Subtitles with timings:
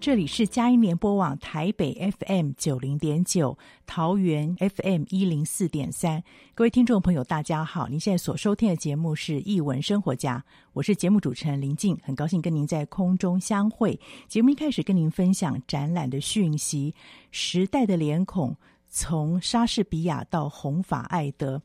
[0.00, 6.22] 这里是佳音联播网台北 FM 九零点九，桃园 FM 一零四点三。
[6.54, 7.88] 各位听众朋友，大家好！
[7.88, 10.38] 您现在所收听的节目是《艺文生活家》，
[10.72, 13.98] 我是节目主持人林静，很高兴跟您在空中相会。
[14.28, 16.94] 节目一开始跟您分享展览的讯息，
[17.32, 18.56] 《时代的脸孔：
[18.88, 21.56] 从莎士比亚到弘法爱德》。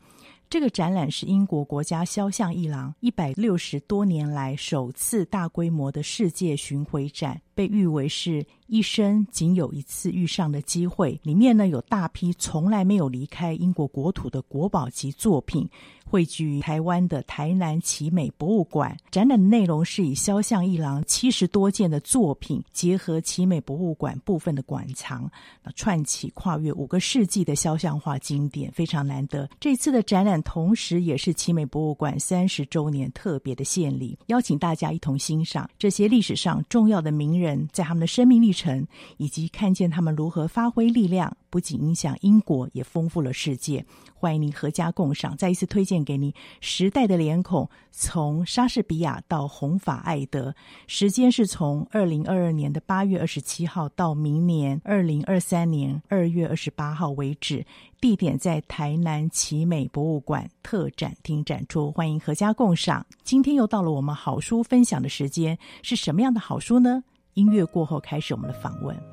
[0.53, 11.19] 这个展览是英国国家肖像一廊一百六十多年来首次大规模的世界巡回展，被誉为是一生仅有一次遇上的机会。
[11.23, 15.67] 里面呢，有大批从来没有离开英国国土的国宝级作品。
[16.13, 25.27] 汇聚于台湾的台南奇美博物馆，展览内容是以肖像艺廊七十多件的作品，结合奇美博物馆部分的馆藏，
[25.75, 29.49] 串起跨越五个世纪的肖像画经典，非常难得。
[29.59, 38.85] 这次的展览同时也是奇美博物馆三十周年特别的献礼，邀请大家一同欣赏这些历史上重要的名人在他们的生命历程，
[39.17, 43.85] 以及看见他们如何发挥力量，不仅影响英国，也丰富了世界。
[44.15, 50.49] 欢迎您阖家共赏，再一次推荐给你《时代的脸孔：从莎士比亚到弘法爱德》，
[50.87, 57.63] 时间是从二零二二年的八月二十七号到明年二零二三年二月二十八号为止，
[58.01, 61.91] 地点在台南奇美博物馆特展厅展出。
[61.91, 63.05] 欢迎阖家共赏。
[63.23, 67.03] 今天又到了我们好书分享的时间，是什么样的好书呢？
[67.35, 69.12] 音乐过后开始我们的访问。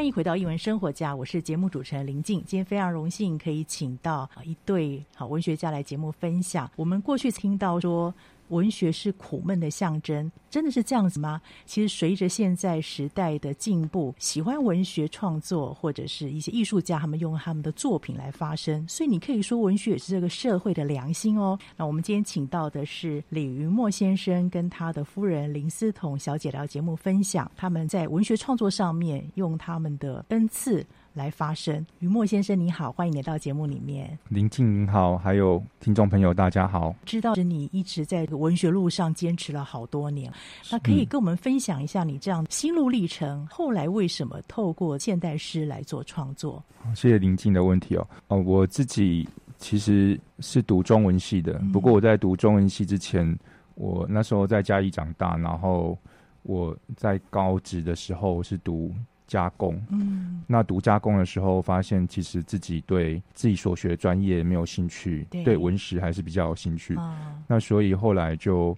[0.00, 2.42] 欢迎回到译文生活家，我是节目主持人林静。
[2.46, 6.70] 今天非常荣幸可以请到一对好文学家来节目分享。
[6.74, 8.14] 我们过去听到说，
[8.50, 11.40] 文学是苦闷的象征，真的是这样子吗？
[11.64, 21.58] 其实随着现在时代的进步，喜欢文学创作或者是一些艺术家，他们用他们的作品来发声，所以你可以说文学也是这个社会的良心哦。
[21.76, 30.86] 那我们今天请到的是李云墨先生跟他的夫人林思彤小姐聊节目分享，他们在文学创作上面用他们的恩赐。
[31.12, 31.84] 来发生。
[31.98, 34.18] 于墨先生你好，欢迎来到节目里面。
[34.28, 36.94] 林静您好，还有听众朋友大家好。
[37.04, 40.32] 知道是你一直在文学路上坚持了好多年，
[40.70, 46.62] 那可以跟我们分享一下你这样心路历程，后来为什么透过现代诗来做创作？
[46.94, 48.06] 谢谢林静的问题哦。
[48.28, 49.28] 哦，我自己
[49.58, 53.38] 其实是读中文系的，不过我在读中文系之前，
[53.74, 55.98] 我那时候在嘉义长大，然后
[56.42, 58.94] 我在高职的时候是读。
[59.30, 68.76] 加工，嗯，那读加工的时候，发现其实自己对自己所学的专业没有兴趣，对，对文史还是比较有兴趣，啊，那所以后来就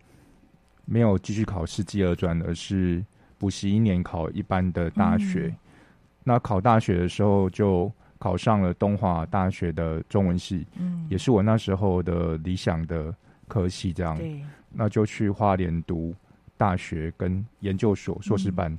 [0.84, 3.02] 没有继续考世纪二专，而是
[3.38, 5.56] 补习一年考一般的大学，嗯。
[6.22, 13.12] 那考大学的时候就考上了东华大学的中文系，嗯，也是我那时候的理想的
[13.48, 16.14] 科系，这样，对，那就去花莲读
[16.58, 18.70] 大学跟研究所硕士班。
[18.70, 18.78] 嗯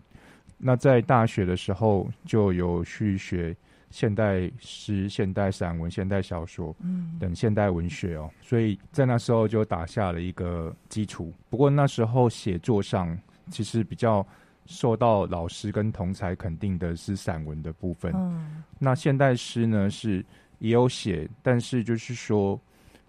[0.66, 3.54] 那在大学的时候就有去学
[3.92, 6.74] 现代诗、现代散文、现代小说
[7.20, 11.34] 等现代文学哦，所以在那时候就打下了一个基础。
[11.50, 13.16] 不过那时候写作上
[13.52, 14.26] 其实比较
[14.66, 18.14] 受到老师跟同才肯定的是散文的部分。
[18.16, 20.26] 嗯那现代诗呢是
[20.60, 22.58] 也有写，但是就是说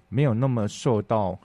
[0.09, 1.39] 没有那么受到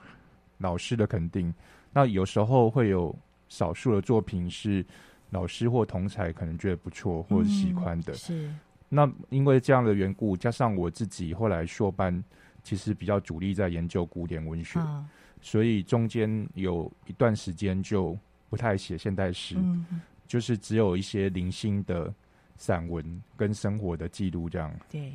[0.58, 1.54] 老师的肯定。
[1.92, 3.14] 那有时候会有
[3.48, 4.84] 少数的作品是。
[5.30, 8.54] 老师或同才可能觉得不错或者喜欢的，嗯，是。
[8.88, 12.22] 那因为这样的缘故，加上我自己后来硕班
[12.64, 15.04] 其实比较主力在研究古典文学，啊，
[15.40, 18.18] 所以中间有一段时间就
[18.48, 22.12] 不太写现代诗，嗯，就是只有一些零星的
[22.56, 24.74] 散文跟生活的记录这样。
[24.90, 25.12] 对。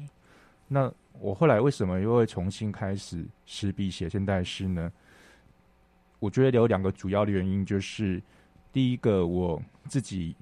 [0.69, 0.89] 那
[1.19, 4.89] 我后来为什么又会重新开始执笔写现代诗呢？
[6.19, 8.23] 我觉得有两个主要的原因，就是。
[8.75, 10.35] 第一个，我自己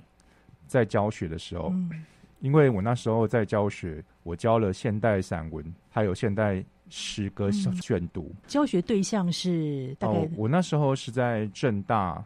[0.66, 2.04] 在教学的时候，嗯，
[2.40, 8.32] 因为我那时候在教学，我教了现代散文，还有现代诗歌选读。
[8.32, 8.38] 嗯。
[8.48, 10.16] 教学对象是大概？
[10.16, 12.26] 哦，我那时候是在正大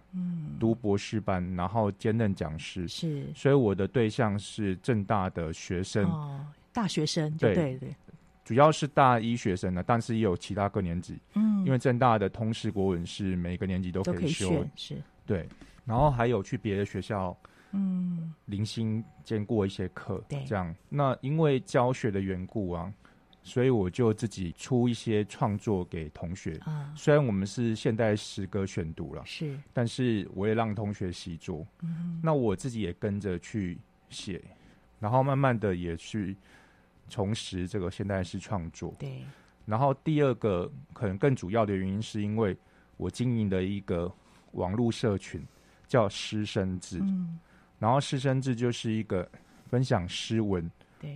[0.57, 6.39] 读博士班，嗯，然后兼任讲师，是，所以我的对象是正大的学生，哦，
[6.71, 7.93] 大学生，对对对，
[8.45, 14.95] 主要是大一学生呢，但是也有其他各年级，嗯，因为正大的通识国文是每个年级都可以修，以是，
[15.25, 15.45] 对。
[15.87, 17.35] 然后还有去别的学校，
[17.71, 20.75] 嗯，零星兼过一些课，对，这样。
[20.89, 22.93] 那因为教学的缘故啊，
[23.41, 26.57] 所以我就自己出一些创作给同学。
[26.65, 31.65] 啊，虽然我们是现代诗歌选读了，是，但是我也让同学习作。
[31.81, 33.79] 嗯，那我自己也跟着去
[34.09, 34.43] 写，
[34.99, 36.35] 然后慢慢的也去
[37.07, 38.93] 重拾这个现代诗创作。
[38.99, 39.23] 对。
[39.65, 42.57] 然后第二个可能更主要的原因，是因为
[42.97, 44.11] 我经营的一个
[44.51, 45.41] 网络社群。
[45.87, 47.39] 叫师生制，嗯，
[47.79, 49.27] 然后师生制就是一个
[49.67, 50.69] 分享诗文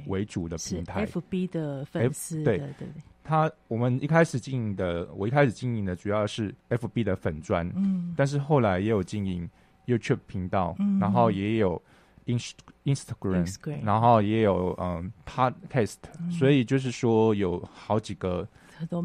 [0.08, 2.58] 为主的平台，FB 的粉丝，对。
[2.58, 2.88] 对对。
[3.24, 9.48] 他我们一开始经营的，我一开始经营的主要是 FB 的粉砖，嗯，但是后来也有经营
[9.86, 11.80] YouTube 频道，嗯，然后也有
[12.26, 18.46] Inst Instagram，Instagram 然后也有嗯 Podcast，嗯，所以就是说有好几个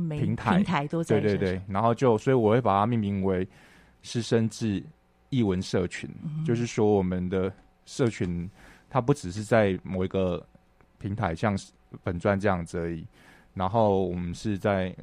[0.08, 3.46] 平台，平台都在，对对对，然后就所以我会把它命名为
[4.02, 4.82] 诗声志。
[5.30, 7.52] 艺文社群，嗯，就是说我们的
[7.84, 8.48] 社群，
[8.88, 10.44] 它不只是在某一个
[10.98, 11.56] 平台，像
[12.02, 13.06] 本专这样子而已。
[13.54, 14.94] 然后我们是在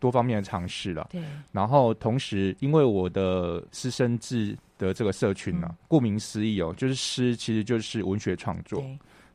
[0.00, 1.06] 多方面的尝试了。
[1.10, 1.22] 对。
[1.52, 8.84] 然后同时，因为我的师生制的这个社群呢，啊嗯，顾名思义哦，就是诗其实就是文学创作，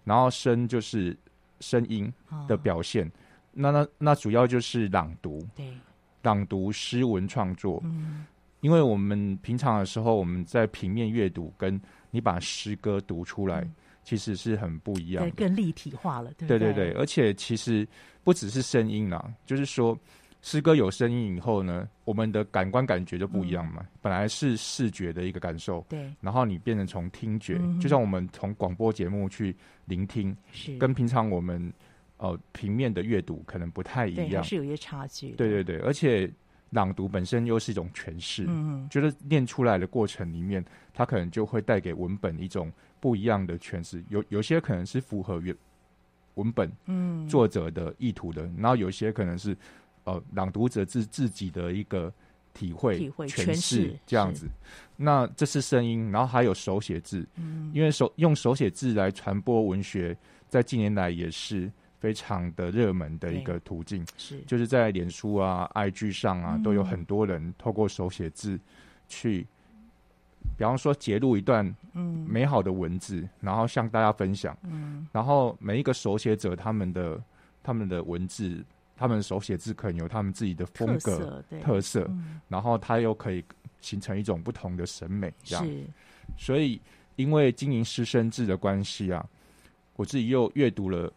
[0.04, 1.16] 然后声就是
[1.60, 2.12] 声音
[2.48, 3.08] 的表现。
[3.08, 3.12] 哦，
[3.52, 5.74] 那那那主要就是朗读，对，
[6.24, 7.82] 朗读诗文创作。
[7.84, 8.26] 嗯。
[8.62, 11.80] 因为我们平常的时候，我们在平面阅读，跟
[12.12, 13.68] 你把诗歌读出来，
[14.04, 17.88] 其实是很不一样的，对，更立体化了，对对对，对，而且其实
[18.24, 19.98] 不只是声音啦，就是说
[20.42, 23.82] 诗歌有声音以后呢，我们的感官感觉就不一样嘛。
[23.82, 30.78] 嗯、本来是视觉的一个感受，对，然后你变成从听觉，嗯、就像我们从广播节目去聆听，是。
[30.78, 31.72] 跟平常我们
[32.18, 35.32] 呃平面的阅读可能不太一样，是有些差距。
[35.32, 36.32] 对对对，而且
[36.72, 44.04] 朗读本身又是一种诠释，嗯，觉得念出来的过程里面，它可能就会带给文本一种不一样的诠释。
[44.10, 45.56] 有有些可能是符合原
[46.36, 49.56] 文本嗯作者的意图的，嗯、然后有些可能是。
[50.06, 52.12] 呃，朗读者自自己的一个
[52.54, 54.48] 体会、体会诠释这样子。
[54.96, 57.28] 那这是声音，然后还有手写字。
[57.36, 61.70] 嗯，因为手用手写字来传播文学，在近年来也是
[62.00, 64.06] 非常的热门的一个途径。
[64.18, 68.60] 是，就是在脸书啊、IG 上啊，都有很多人透过手写字
[69.08, 69.46] 去，
[70.58, 74.58] 比方说截录一段嗯美好的文字，嗯、然后向大家分享。
[74.64, 77.22] 嗯，然后每一个手写者他们的
[77.62, 78.64] 他们的文字。
[79.02, 83.42] 他们手写字可能有他们自己的风格特色，特色嗯、然后他又可以
[83.80, 85.66] 形成一种不同的审美，这样。
[85.66, 85.86] 是
[86.38, 86.82] 所以，
[87.16, 89.26] 因为经营师生制的关系啊，
[89.96, 91.10] 我自己又阅读了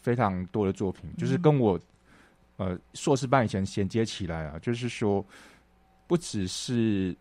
[0.00, 1.78] 非常多的作品，就是跟我、
[2.58, 5.24] 嗯、呃硕士班以前衔接起来啊，就是说
[6.06, 7.16] 不只是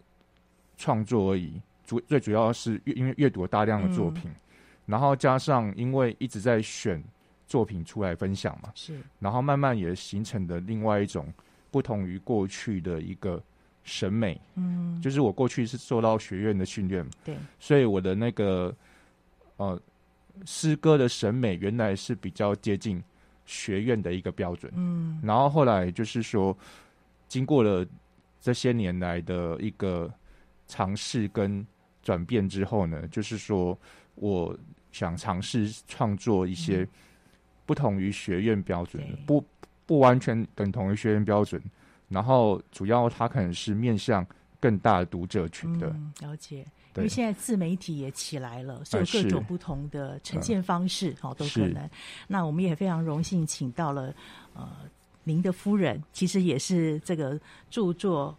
[0.77, 4.35] 创作而已，主最主要是阅因为阅读了大量的作品，嗯、
[4.85, 7.03] 然后加上因为一直在选。
[7.49, 11.33] 作品出来分享嘛，是，然后慢慢也形成的另外一种
[11.71, 13.41] 不同于过去的一个
[13.83, 18.71] 审美，嗯，就是我过去是受到学院的训练，对，所以我的那个
[19.57, 19.81] 呃
[20.45, 23.03] 诗歌的审美原来是比较接近
[23.45, 26.57] 学院的一个标准，嗯，然后后来就是说，
[27.27, 27.85] 经过了
[28.39, 30.11] 这些年来的一个
[30.67, 31.65] 尝试跟
[32.01, 33.77] 转变之后呢，就是说
[34.15, 34.57] 我
[34.91, 36.87] 想尝试创作一些。
[37.65, 39.45] 不同于学院标准，不
[39.85, 41.61] 不完全等同于学院标准，
[42.07, 44.25] 然后主要它可能是面向
[44.59, 45.87] 更大的读者群的。
[45.89, 51.89] 嗯、了解，对因为现在自媒体也起来了，所以各种不同的呈现方式，好、呃、都可能。
[52.27, 54.13] 那我们也非常荣幸请到了
[54.53, 54.69] 呃
[55.23, 57.39] 您的夫人，其实也是这个
[57.69, 58.35] 著作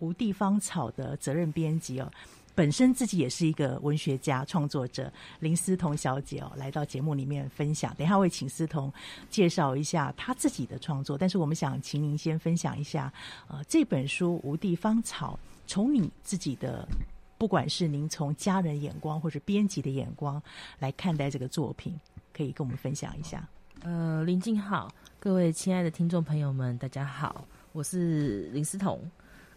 [0.04, 2.10] 《无地方草》的责任编辑哦。
[2.56, 7.92] 本身自己也是一个文学家、创作者林思彤小姐哦，来到节目里面分享。
[7.96, 8.92] 等一下会请思彤
[9.28, 13.12] 介绍一下她自己的创作，但是我们想请您先分享一下，
[13.48, 16.86] 呃，这本书《无地方草》，从你自己的，
[17.36, 20.42] 不管是您从家人眼光或者编辑的眼光
[20.78, 21.98] 来看待这个作品，
[22.32, 23.46] 可以跟我们分享一下。
[23.82, 24.88] 呃，林静好，
[25.20, 28.98] 各位亲爱的听众朋友们，大家好，我是林思彤。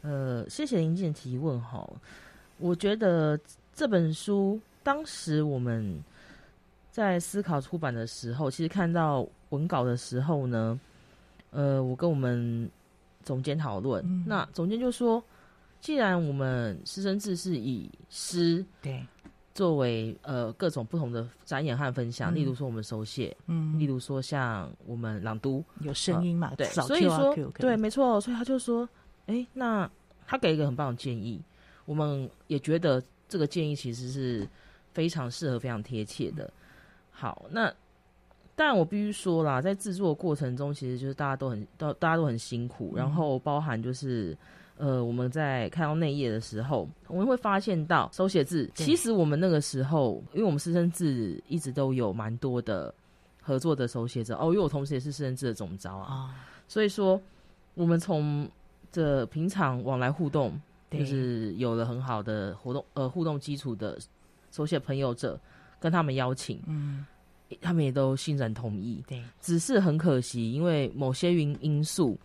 [0.01, 1.87] 呃，谢谢林静的提问哈。
[2.57, 3.39] 我觉得
[3.73, 6.03] 这本书当时我们
[6.91, 10.79] 在思考出版的时候，其实看到文稿的时候呢，
[11.51, 12.69] 呃，我跟我们
[13.23, 15.23] 总监讨论，嗯、那总监就说，
[15.79, 19.05] 既然我们师生制是以诗对
[19.53, 28.87] 作为呃各种不同的展演和分享，嗯、例如说我们手写，嗯，例如说像我们朗读有声音嘛，呃、对，所以说对，没错，所以他就说，
[29.25, 29.89] 哎，那
[30.27, 31.41] 他给一个很棒的建议。
[31.85, 34.47] 我们也觉得这个建议其实是
[34.93, 36.51] 非常适合、非常贴切的。
[37.11, 37.73] 好，那
[38.55, 44.37] 但我必须说啦，在制作过程中，其实就是大家都很、都大家都很辛苦，然后包含就是
[44.77, 52.93] 呃，我们在看到内页的时候，我们会发现到手写字，其实我们那个时候，因为我们师生字一直都有蛮多的
[53.41, 56.33] 合作的手写者哦，因为我同时也是师生字的总招啊，
[56.67, 57.21] 所以说
[57.73, 58.49] 我们从
[58.91, 60.59] 这平常往来互动。
[60.89, 63.99] 就是有了很好的活动呃互动基础的
[64.51, 65.37] 手写朋友者，
[65.81, 67.05] 跟他们邀请，嗯，
[67.59, 69.03] 他们也都欣然同意。
[69.05, 72.17] 对，只是很可惜，因为某些因因素，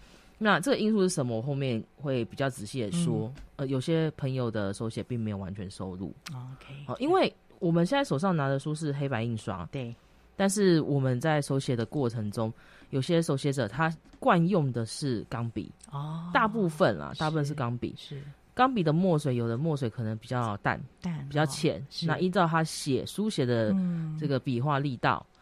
[0.42, 1.36] 那这个因素是什么？
[1.36, 3.32] 我后面会比较仔细的说。
[3.36, 6.12] 嗯、呃，有些朋友的手写并没有完全收录。
[6.30, 9.94] OK，好，因为我们现在手上拿的书是黑白印刷，对，
[10.36, 12.52] 但是我们在手写的过程中，
[12.90, 18.18] 有些手写者他惯用的是钢笔哦，大部分啊，大部分是钢笔是。
[18.18, 18.22] 是
[18.54, 21.80] 钢笔的墨水，有的墨水可能比较淡，淡比较浅。
[21.80, 23.74] 哦、那依照他写书写的
[24.20, 25.38] 这个笔画力道，嗯、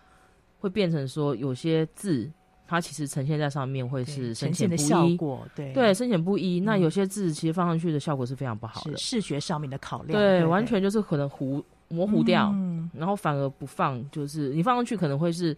[0.61, 2.31] 会变成说有些字，
[2.71, 4.79] 它其实呈现在上面会是深浅不一。
[4.79, 6.61] 效果对对，深浅不一。
[6.61, 10.17] 嗯、那有些字其实放上去的效果是非常不好的，视觉上面的考量。
[10.17, 15.57] 对，完全就是可能糊模糊掉，嗯、然后反而不放，就是你放上去可能会是。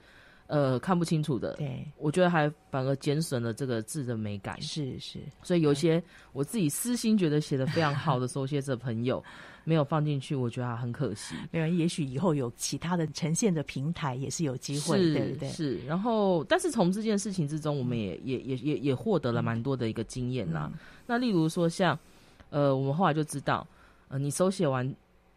[0.52, 4.60] 呃看不清楚的，对，我觉得还反而减损了这个字的美感。
[4.60, 9.24] 是是，所以有些我自己私心觉得写的非常好的手写者朋友。
[9.64, 11.36] 没有放进去，我觉得很可惜。
[11.52, 15.48] 没有，也许以后有其他的呈现的平台也是有机会，是对不对？
[15.50, 15.78] 是。
[15.86, 20.68] 然后，但是从这件事情之中，我们也、嗯、也也也也获得了蛮多的一个经验啦。
[20.72, 21.98] 嗯、那例如说像，像
[22.50, 23.64] 呃，我们后来就知道，
[24.08, 24.84] 呃，你手写完，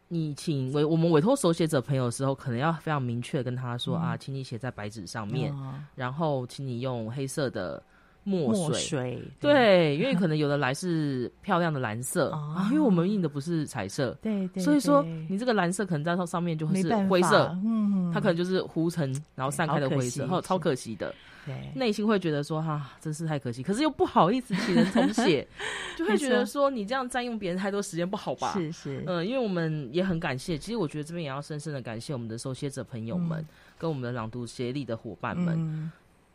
[0.08, 7.82] 你请委我们委托手写者朋友的时候，可能要非常明确跟他说、嗯、啊，请你写在白纸上面，哦、然后请你用黑色的。
[8.28, 21.16] 墨水，墨水对，对，因为可能有的来是漂亮的蓝色 啊，因为我们印的不是彩色，对对，所以说你这个蓝色可能在它上面就会是灰色，嗯，它可能就是糊成然后散开的灰色，然后超可惜的，对，
[21.76, 25.48] 内心会觉得说哈，真是太可惜，可是又不好意思请人重写，
[25.98, 28.54] 就会觉得说你这样占用别人太多时间不好吧？
[28.54, 33.46] 是是，嗯，因为我们也很感谢，其实我觉得这边也要深深的感谢我们的受写者朋友们
[33.78, 35.92] 跟我们的朗读协力的伙伴们。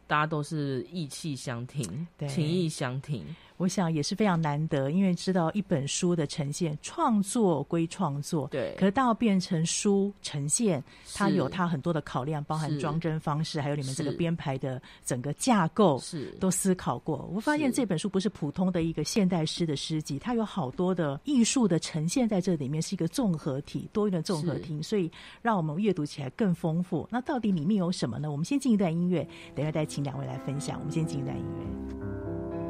[0.07, 3.25] 大家都是意气相挺，情意相挺。
[3.61, 10.83] 我想也是非常难得，因为知道一本书的呈现，创作归创作，对，可是到变成书呈现，
[11.15, 17.29] 它有它很多的考量，包含装帧方式，还有你们这个编排的整个架构，是都思考过。
[17.35, 25.13] 我发现这本书不是普通的一个现代诗的诗集，它有好多的艺术的呈现在这里面，是一个综合体，多元的综合体，所以
[25.43, 27.07] 让我们阅读起来更丰富。
[27.11, 28.33] 那到底里面有什么呢？
[28.33, 29.23] 我们先进一段音乐，
[29.55, 30.79] 等一下再请两位来分享。
[30.79, 32.70] 我们先进一段音乐。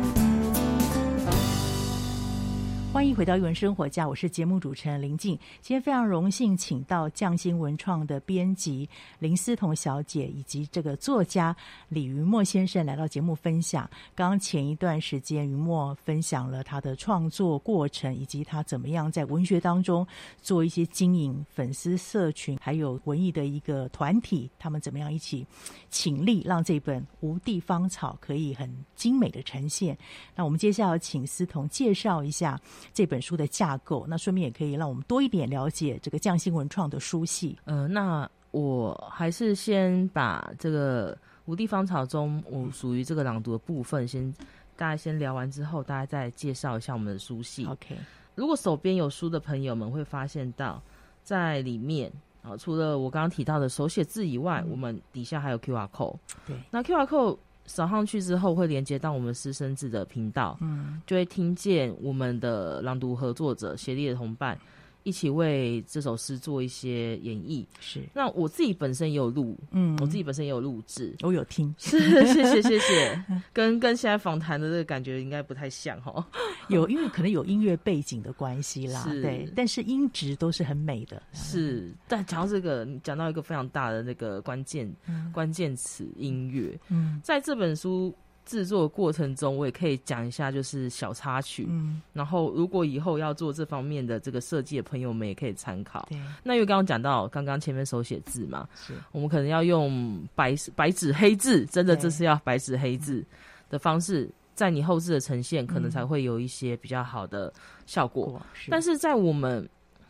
[3.01, 5.35] 欢迎回到《艺文生活家》，我是节目主持人林静。
[5.59, 8.87] 今天非常荣幸请到匠心文创的编辑
[9.17, 11.55] 林思彤小姐以及这个作家
[11.89, 13.89] 李云墨先生来到节目分享。
[14.13, 20.05] 刚刚前一段时间，云墨分享了他的创作过程，以及他怎么样在文学当中
[20.39, 25.43] 做一些经营粉丝社群，还有文艺的一个团体，他们怎么样一起
[25.89, 29.97] 倾力，让这本《无地芳草》可以很精美的呈现。
[30.35, 32.61] 那我们接下来请思彤介绍一下。
[32.93, 37.57] 这本书的架构，那顺便也可以让我们多一点了解这个匠心文创的书系。
[37.65, 44.33] 嗯、呃，那我还是先把这个《五地芳草》中我属于这个朗读的部分，先
[44.75, 47.65] 大家先聊完之后，大家再介绍一下我们的书系。
[47.65, 47.95] OK，
[48.35, 50.81] 如果手边有书的朋友们会发现到，
[51.23, 52.11] 在里面
[52.43, 56.17] 啊，除了我刚刚提到的手写字以外，嗯、我们底下还有 QR code。
[56.45, 57.37] 对，那 QR code。
[57.71, 64.59] 扫上去之后会连接到我们师生制的频道，嗯，就会听见我们的朗读合作者、协力的同伴
[65.03, 67.65] 一起为这首诗做一些演绎。
[67.79, 71.73] 是，那我自己本身也有录，嗯，我自己本身也有录制，我有听。
[71.79, 76.25] 是，谢谢谢谢， 跟跟现在访谈的这个感觉应该不太像哈。
[76.69, 81.21] 有，因为可能有音乐背景的关系啦，是对，但是音质都是很美的。
[81.33, 86.79] 是，但讲到这个，你讲到一个非常大的那个关键、嗯、关键词音乐。
[86.89, 91.65] 嗯，在这本书制作的过程中，我也可以讲一下，就是小插曲。
[91.69, 96.05] 嗯，然后如果以后要做这方面的这个设计的朋友们，也可以参考。
[96.09, 103.23] 对，那因为刚刚讲到，刚刚前面手写字嘛，是我们可能要用白白纸黑字，真的这是要白纸黑字
[103.69, 104.29] 的方式。
[104.53, 107.51] 在你后置的呈现，可能才会有一些比较好的
[107.87, 108.39] 效果。
[108.69, 109.67] 但是在我们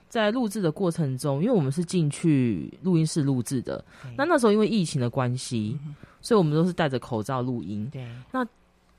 [0.10, 3.86] 在录制的过程中，因为我们是进去录音室录制的，
[4.17, 7.89] 那那时候因为疫情的关系，嗯、所以我们都是戴着口罩录音。
[7.91, 8.45] 对，那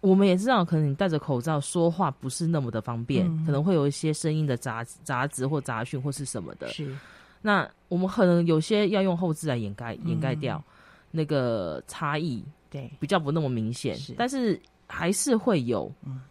[0.00, 6.68] 我们也知道，可能你戴着口罩说话不是那么的方便，嗯、可能会有一些声音的杂杂质或杂讯或是什么的。
[6.68, 6.96] 是，
[7.40, 10.62] 那我们可能有些要用后置来掩盖掩盖掉
[11.10, 13.94] 那个差异，对，比较不那么明显。
[13.96, 14.60] 是，但是。
[14.94, 15.90] 还是会有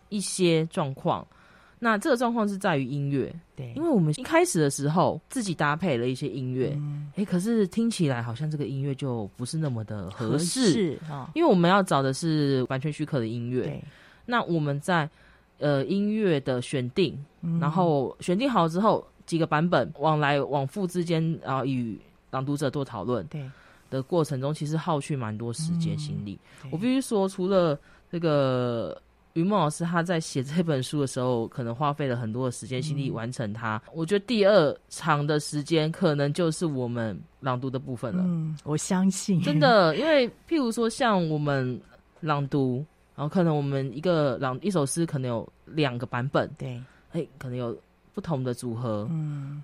[0.10, 1.38] 一些状况，嗯、
[1.84, 7.12] 那这个状况是在于音乐，对，因为我们一开始的时候自己搭配了一些音乐，哎、嗯。
[7.16, 13.84] 欸，可是听起来好像这个音乐就不是那么的合适，哦、因为我们要找的是完全许可的音乐，对，
[14.28, 15.10] 那我们在
[15.58, 23.50] 呃音乐的选定，嗯、然后选定好之后，几个版本往来往复之间，然后与朗读者做讨论，对。
[23.90, 26.40] 的过程中，其实耗去蛮多时间心力。
[26.64, 27.78] 嗯、我必须说，除了
[28.10, 28.98] 这个
[29.34, 33.82] 云梦老师他在写这本书的时候，可能花费了很多的时间心力完成它。
[33.86, 38.24] 嗯、我觉得第二长的时间，可能就是我们朗读的部分了。
[38.26, 39.42] 嗯，我相信。
[39.42, 41.80] 真的，因为譬如说像我们
[42.20, 47.78] 朗读，然后可能我们一个朗一首诗可能有两个版本，对，哎，可能有
[48.14, 49.64] 不同的组合，嗯，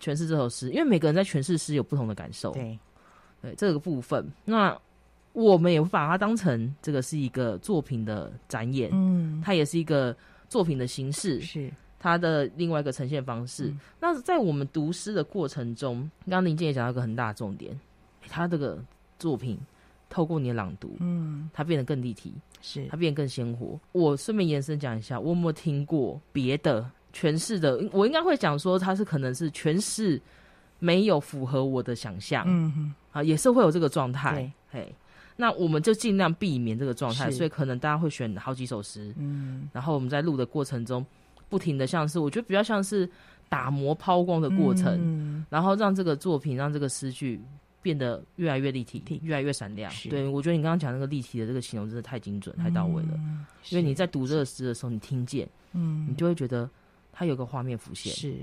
[0.00, 2.78] 诠释这首诗，因为每个人在诠释诗有不同的感受，对，
[3.42, 4.26] 对，这个部分。
[4.44, 4.76] 那。
[5.38, 10.14] 我们也会把它当成这个是一个作品的展演，嗯，它也是一个
[10.48, 13.66] 作品的形式，是它的另外一个呈现方式。
[13.66, 17.78] 嗯、那在我们读诗的过程中，刚刚林静也讲到一个很大的重点，
[18.28, 18.82] 他这个
[19.16, 19.56] 作品
[20.10, 23.78] 透过你的朗读，嗯，它变得更立体，是它变得更鲜活。
[23.92, 27.80] 我顺便延伸讲一下，我有没有听过别的诠释的？
[27.92, 30.20] 我应该会讲说，它是可能是诠释
[30.80, 34.94] 没有符合我的想象，嗯哼，啊，也是会有这个状态，对嘿。
[35.40, 41.06] 那我们就尽量避免这个状态，所以可能大家会选好几首诗，嗯，然后我们在录的过程中，
[41.48, 43.08] 不停的像是我觉得比较像是
[43.48, 47.40] 打磨抛光的过程，嗯，然后让这个作品让这个诗句
[47.80, 49.92] 变得越来越立体，越来越闪亮。
[50.10, 56.68] 对，我觉得你刚刚讲那个立体的这个形容真的太精准、太到位了，嗯，因为你在读这个诗的时候，你听见，嗯，你就会觉得
[57.12, 58.12] 它有个画面浮现。
[58.12, 58.34] 是，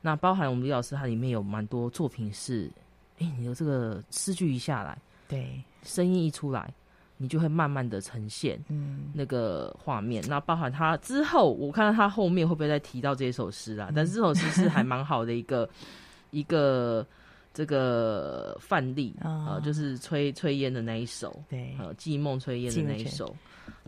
[0.00, 2.70] 那包含我们李老师，他里面有蛮多作品是，
[3.18, 5.60] 哎，你的这个诗句一下来，对。
[5.84, 6.72] 声音一出来，
[7.16, 10.22] 你就会慢慢的呈现，嗯，那个画面。
[10.24, 13.88] 嗯、那包含他之后，我看到他后面会不会再提到这首诗啊？
[13.90, 15.68] 嗯、但是这首诗是还蛮好的一个
[16.32, 17.06] 一个
[17.52, 23.34] 这个范例啊、哦呃，就是炊炊烟的那一首，对，呃，寄梦炊烟的那一首。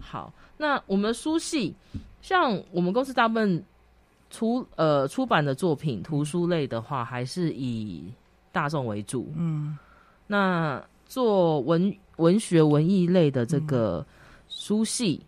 [0.00, 1.74] 好，那我们的书系，
[2.22, 3.64] 像我们公司大部分
[4.30, 8.04] 出呃出版的作品，图书类的话，还是以
[8.52, 9.76] 大众为主，嗯，
[10.26, 10.80] 那。
[11.06, 14.04] 做文文学文艺类的这个
[14.48, 15.24] 书系，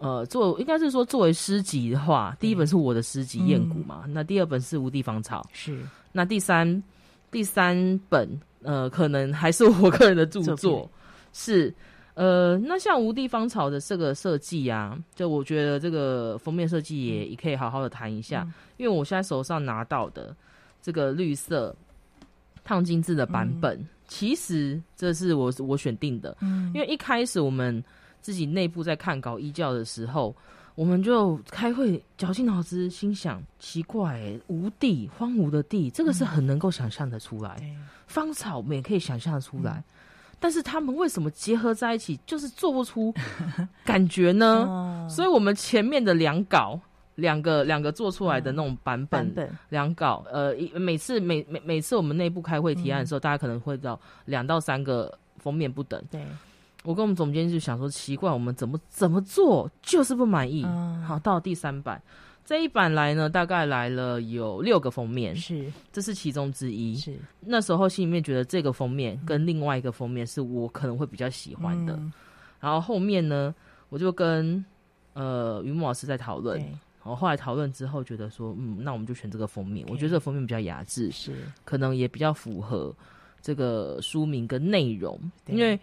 [0.00, 5.80] 嗯、呃，做应该是说作为诗集的话，第一本是我的诗集《燕谷》嘛，嗯、那第二本是《无地芳草》，是。
[6.12, 6.82] 那第三
[7.30, 8.28] 第三本，
[8.62, 10.88] 呃，可能还是我个人的著作，
[11.32, 11.74] 是
[12.14, 20.34] 呃，那像无地芳草的这个设计啊，就我觉得这个封面设计也也可以好好的谈一下，嗯、因为我现在手上拿到的
[20.80, 21.76] 这个绿色
[22.66, 27.82] 烫金字的版本，嗯、其实这是我我选定的，嗯，因为一开始我们
[28.20, 30.34] 自己内部在看稿议校的时候，
[30.74, 39.74] 我们就开会绞尽脑汁，心想奇怪、欸，无地荒芜的地，这个是很能够想象的出来，嗯、芳草我们也可以想象的出来。
[39.74, 39.84] 嗯。
[40.38, 43.14] 但是他们为什么结合在一起，就是做不出
[43.84, 44.66] 感觉呢？
[44.68, 46.78] 哦、所以，我们前面的两稿，
[47.16, 49.34] 两个两个做出来的那种版本，
[49.68, 56.02] 两、嗯、稿，呃，每次每每每次我们内部开会提案的时候，嗯、大家可能会到两到三个封面不等。
[56.10, 56.24] 对，
[56.84, 60.62] 我跟我们总监就想说，奇怪，我们怎么怎么做就是不满意。
[60.64, 62.00] 嗯、好，到第三版。
[62.44, 66.94] 这一版来呢，大概来了有六个封面，是，这是其中之一。
[66.94, 71.94] 是，那时候心里面觉得这个封面跟另外一个封面是我可能会比较喜欢的。
[71.94, 72.12] 嗯、
[72.60, 73.52] 然后后面呢，
[73.88, 74.64] 我就跟
[75.14, 76.64] 呃于木老师在讨论，
[77.06, 79.86] 然后后来讨论之后觉得说，嗯，那我们就选这个封面。
[79.88, 81.32] 我觉得这个封面比较雅致，是，
[81.64, 82.92] 可能也比较符合
[83.40, 85.78] 这个书名跟内容，因为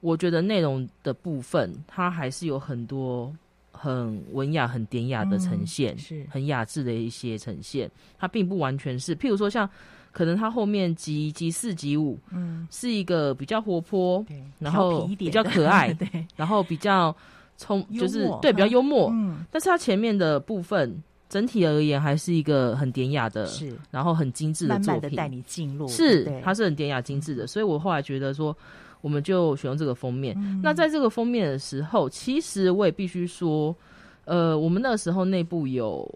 [0.00, 3.32] 我觉得内容的部分它还是有很多。
[3.78, 7.90] 很文雅、很典雅的呈现，嗯、是很雅致的一些呈现。
[8.18, 9.68] 它并不完全是，譬如说像，
[10.12, 14.24] 可能它后面集集四集五，嗯，是一个比较活泼，
[14.58, 17.14] 然后比较可爱，对，然后比较
[17.56, 19.44] 充，就是对比较幽默，嗯。
[19.50, 27.44] 但是它前面的部分，整体而言还是一个很典雅的，是，然后很精致的作品，慢慢的带你进入，是，它是很典雅精致的。
[27.44, 28.56] 嗯、所以我后来觉得说。
[29.02, 30.34] 我们就选用这个封面。
[30.36, 33.76] 嗯、那在这个封面的时候，其实我也必须说，
[34.24, 36.10] 呃，我们那个时候内部有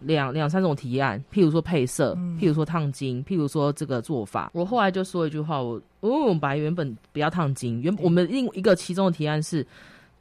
[0.00, 4.50] 两两三种提案，譬如说配色，嗯、譬如说烫金，譬如说这个做法。
[4.54, 9.64] 我后来就说一句话，我因为我们本来原本不要烫金，原我们另一个其中的提案是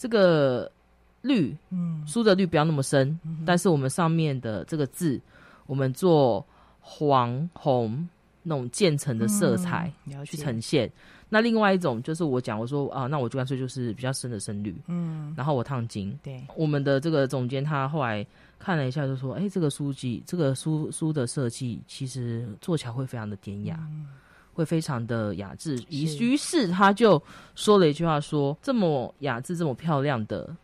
[0.02, 0.72] 这个
[1.22, 5.22] 绿，嗯，书的绿不要那么深，嗯、但是我们上面的这个字，
[5.68, 6.44] 我们做
[6.80, 8.10] 黄红
[8.42, 9.94] 那种渐层的色彩
[10.26, 10.88] 去呈现。
[10.88, 10.92] 嗯
[11.34, 16.14] 那另外一种就是我讲，我说啊，那我就干脆就是比较深的深绿，嗯，然后我烫金。
[16.22, 18.26] 对，我们的这个总监他后来
[18.60, 24.08] 看了一下，就说，哎、欸，这个书籍，这个书书的设计其实做起来会非常的典雅，嗯、
[24.54, 25.76] 会非常的雅致。
[25.90, 27.22] 于是，于是他就
[27.56, 30.56] 说了一句话说，说这么雅致、这么漂亮的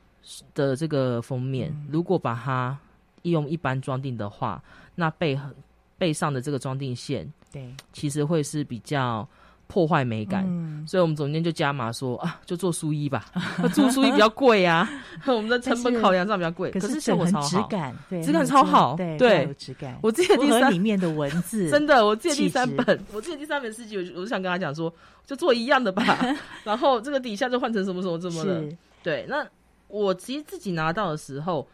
[0.54, 2.78] 的这个封面，嗯、如果把它
[3.23, 4.63] 用一般装订的话，
[4.95, 5.39] 那背
[5.97, 9.28] 背上的这个装订线，对，其实会是比较。
[9.67, 13.25] 破坏美感，嗯、所以我们总监就加码说啊，就做书衣吧。
[13.75, 14.89] 做书衣比较贵啊，
[15.27, 19.43] 我们的成本考量上比较贵，可是效果超好，质感对，质感超好，对，对。
[19.43, 19.97] 有质感。
[20.01, 24.91] 我记得第三里面的文字， 真的，我记得第三本，我记得第三本诗集，我我就想跟他讲说，
[25.25, 26.03] 就做一样的吧。
[26.63, 29.25] 然后这个底下就换成什么什么什么的，对。
[29.27, 29.45] 那
[29.88, 31.67] 我其实自己拿到的时候，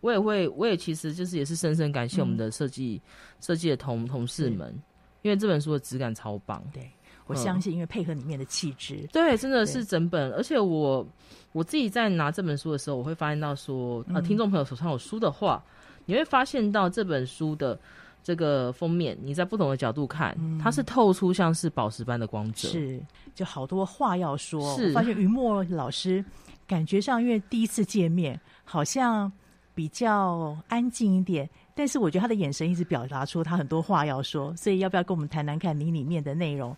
[0.00, 3.00] 我也会，我也其实就是也是深深感谢我们的设计
[3.40, 4.74] 设计的同同事们，
[5.22, 6.90] 因为这本书的质感超棒，对。
[7.26, 10.32] 我相信，因为配合里面的气质、嗯，对，真的是整本。
[10.32, 11.06] 而且我
[11.52, 17.78] 我自己在拿这本书的时候，我会发现到说，呃，听众朋友手上有书的话，嗯、你会发现到这本书的
[18.22, 23.02] 这个封面，你在不同的角度看，嗯、它是透出像是宝石般的光泽，是，
[23.34, 24.76] 就好多话要说。
[24.76, 26.24] 是，我发现于墨老师
[26.66, 29.30] 感觉上，因为第一次见面，好像
[29.74, 31.48] 比较安静一点。
[31.78, 36.74] 但是我觉得他的眼神一直表达出他很多话要说，所以要不要跟我们谈谈看你里面的内容？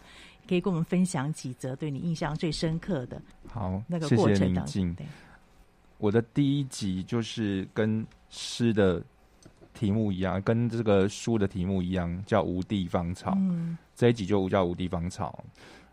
[0.48, 3.20] 可以跟我们分享几则对你印象最深刻的。
[3.46, 4.96] 好，那个过程当中。
[5.98, 9.02] 我的第一集就是跟诗的
[9.74, 13.32] 题目一样，跟这个书的题目一样，叫《无地芳草》。
[13.36, 15.44] 嗯，这一集就叫《无地芳草》。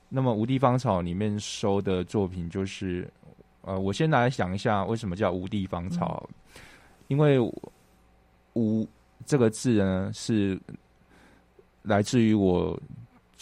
[0.07, 3.11] 那么，《无地芳草》里面收的作品就是，
[3.61, 6.61] 呃，我先来想一下为什么叫无地芳草，嗯、
[7.07, 7.39] 因为
[8.53, 8.87] “无”
[9.25, 10.57] 这个字呢是
[11.81, 12.79] 来自于我。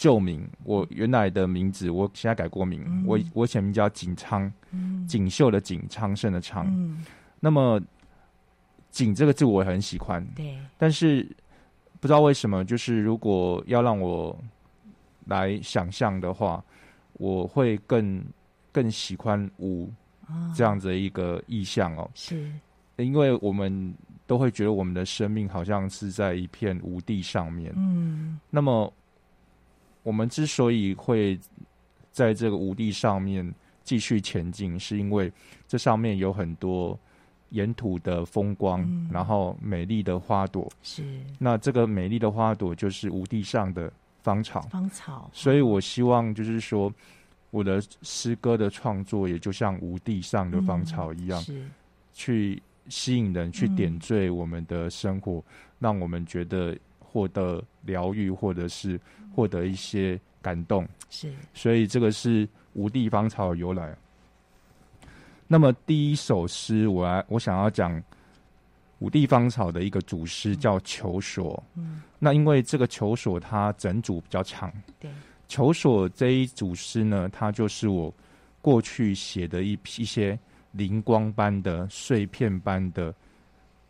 [0.04, 2.84] 旧名，我原来的名字，我现在改过名。
[2.86, 4.52] 嗯、我我前名叫锦昌，
[5.08, 6.66] 锦绣、嗯、的锦，昌盛的昌。
[6.68, 7.02] 嗯、
[7.40, 7.80] 那么
[8.92, 10.58] “锦”这个字我也很喜欢，对。
[10.76, 11.26] 但是
[12.00, 14.38] 不知道为什么，就是如果要让我
[15.24, 16.62] 来想象的话，
[17.14, 18.22] 我会更
[18.72, 19.90] 更喜欢“无”
[20.54, 22.10] 这样子的一个意象哦。
[22.12, 22.52] 是，
[22.96, 23.94] 因为我们
[24.26, 27.72] 都会觉得我们的生命好像是在一片无地上面。
[27.74, 28.92] 嗯，那么。
[30.04, 31.36] 我们之所以会
[32.12, 35.32] 在这个无地上面继续前进，是因为
[35.66, 36.96] 这上面有很多
[37.50, 40.70] 沿途的风光，嗯、然后美丽的花朵。
[40.82, 41.02] 是，
[41.38, 44.60] 那这个美丽的花朵就是无地上的芳草。
[44.70, 45.28] 芳草。
[45.32, 46.92] 所以我希望就是说，
[47.50, 51.66] 我的诗歌的创作也就像无地上的芳草一样，是
[52.12, 55.42] 去吸引人，去点缀我们的生活，
[55.78, 59.00] 让我们觉得获得疗愈，或者是
[59.34, 60.86] 获得一些感动。
[61.10, 63.94] 是，所以这个是无地芳草的由来。
[65.46, 68.02] 那么第一首诗，我来，我想要讲
[69.00, 71.54] 五地芳草的一个主诗叫《求索》。
[71.74, 75.10] 嗯，那因为这个《求索》它整组比较长，对，
[75.46, 78.12] 《求索》这一组诗呢，它就是我
[78.62, 80.38] 过去写的一一些
[80.72, 83.14] 灵光般的碎片般的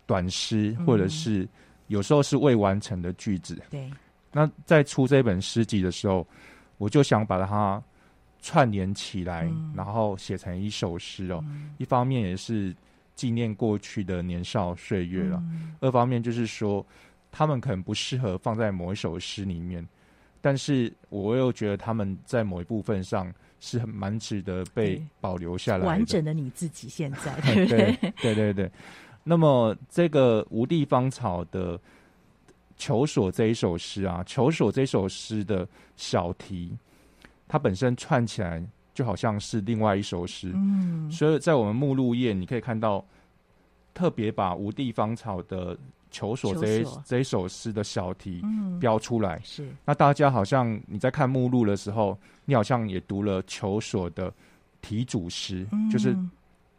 [0.05, 1.49] 短诗，或者是
[1.87, 3.63] 有时候是未完成的句子。
[3.71, 3.89] 对，
[4.35, 6.27] 那在出这本诗集的时候，
[6.77, 7.83] 我就想把它。
[8.47, 11.43] 串联起来，嗯、然后写成一首诗哦。
[11.49, 12.77] 嗯、一方面也是
[13.15, 16.85] 纪念过去的年少岁月了，嗯、二方面就是说，
[17.33, 19.89] 他们可能不适合放在某一首诗里面，
[20.43, 25.87] 但是我又觉得他们在某一部分上是很蛮值得被保留下来。
[25.87, 27.97] 完整的你自己现在， 对不对？
[27.97, 28.71] 对对对对。
[29.23, 31.81] 那么这个无地芳草的
[32.77, 36.77] 求索这一首诗啊，求索这首诗的小题。
[37.47, 43.05] 它本身串起来就好像是另外一首诗，嗯，所以在我们目录页你可以看到，
[43.93, 45.77] 特别把无地芳草的
[46.11, 48.43] 求索这一这一首诗的小题
[48.81, 49.69] 标出来，是。
[49.85, 54.33] 那大家好像你在看目录的时候，你好像也读了求索的
[54.81, 56.17] 题主诗，就是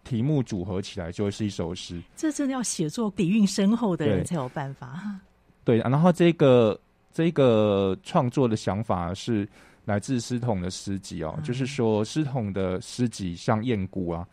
[0.04, 2.02] 题目组合起来就会是一首诗。
[2.16, 5.20] 这真的要写作底蕴深厚的人才有办法。
[5.66, 6.80] 对，然后这个
[7.12, 9.46] 这个创作的想法是。
[9.86, 14.28] 来自师统的诗集哦，嗯、就是说师统的诗集像燕谷啊，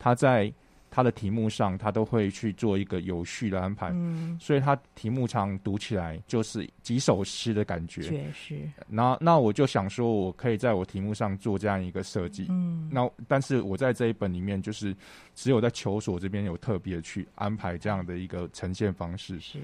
[0.00, 0.52] 他在
[0.90, 8.68] 他的题目上，他都会去做一个有序的安排，嗯，所以他题目常读起来就是几首诗的感觉，确实。
[8.88, 14.92] 那那我就想说，我可以在我题目上做这样一个设计，嗯，那但是我在这一本里面，就是
[15.36, 19.60] 只有在求索这边有特别去安排这样的一个呈现方式，是。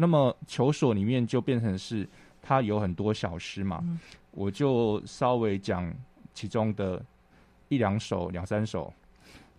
[0.00, 2.08] 那么求索里面就变成是
[2.40, 3.80] 它有很多小诗嘛。
[3.82, 3.98] 嗯
[4.30, 5.92] 我就稍微讲
[6.32, 7.04] 其中的
[7.68, 8.92] 一两首、两三首，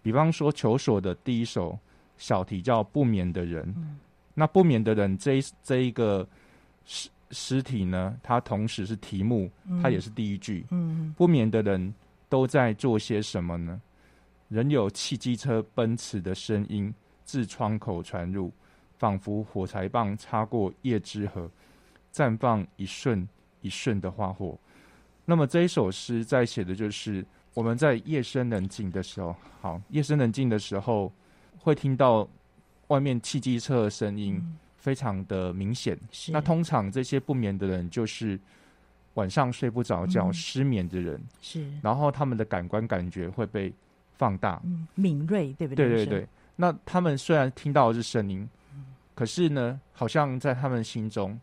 [0.02, 1.78] 比方说《求索》的第一首
[2.18, 4.00] 小题叫“不眠的人”，嗯、
[4.34, 6.26] 那“不眠的人”这一这一个
[6.86, 9.52] 诗诗体呢，它同时是题目，
[9.84, 10.66] 它也是第一句。
[10.70, 11.94] 嗯、不眠的人
[12.30, 13.82] 都在做些什么呢？
[14.48, 16.94] 仍有汽机车奔驰的声音
[17.26, 18.50] 自窗口传入，
[19.00, 21.50] 仿佛火柴棒擦过叶之河，
[22.14, 23.28] 绽放一瞬
[23.62, 24.56] 一瞬的花火。
[25.26, 31.12] 那么这一首诗在写的就是我们在夜深人静的时候，好，夜深人静的时候
[31.58, 32.28] 会听到
[32.88, 34.42] 外面汽机车的声音，
[34.78, 35.96] 非常的明显。
[35.96, 38.40] 嗯、那通常这些不眠的人就是
[39.14, 41.66] 晚上睡不着觉、嗯、失眠的人，是。
[41.82, 43.72] 然后他们的感官感觉会被
[44.18, 45.88] 放大，嗯、敏锐，对不对？
[45.88, 46.28] 对对对。
[46.56, 48.50] 那他们虽然听到的是声音，嗯、
[49.20, 51.38] 可是呢，好像在他们心中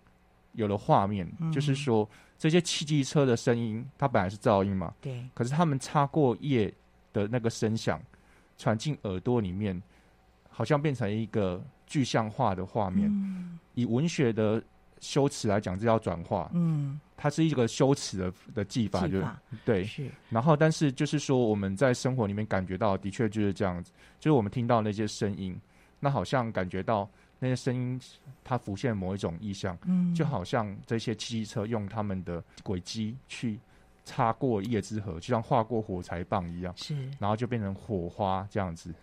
[0.52, 2.08] 有了画面，嗯、就是说。
[2.38, 4.92] 这些汽机车的声音，它本来是噪音嘛？
[5.00, 5.26] 对。
[5.32, 6.70] 可是他们擦过夜
[7.10, 7.98] 的那个声响，
[8.58, 9.82] 传进耳朵里面，
[10.50, 13.08] 好像变成一个具象化的画面。
[13.10, 13.58] 嗯。
[13.72, 14.62] 以文学的
[15.00, 16.50] 修辞来讲，这叫转化。
[16.52, 17.00] 嗯。
[17.16, 19.82] 它是一个修辞的的技法，就法对。
[19.84, 20.10] 是。
[20.28, 25.58] 然后，但是就是说，我们在生活里面感觉到的确就是这样子，就是我们听到那些声音，
[26.00, 27.08] 那好像感觉到。
[27.38, 28.00] 那些声音，
[28.42, 33.58] 它浮现某一种意象，嗯，就好像这些汽车用他们的轨迹去
[34.04, 38.94] 擦过叶之河，就像划过火柴棒一样，是，然后就变成火花这样子。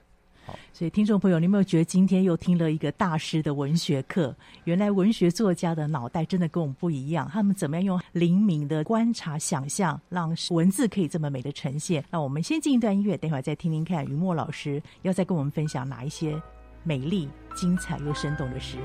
[0.45, 4.35] 好，所以听众朋友，你有没有觉得今天又听了一个大师的文学课？
[4.65, 12.03] 原来文学作家的脑袋真的跟我们不一样，他们怎么样用灵敏的观察、想象，让文字可以这么美的呈现？
[12.09, 16.37] 那我们先进一段音乐，等会儿再听听看于墨老师要再跟我们分享哪一些。
[16.83, 18.77] 美丽、精彩又生动的诗。